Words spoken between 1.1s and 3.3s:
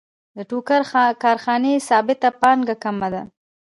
کارخانې ثابته پانګه کمه ده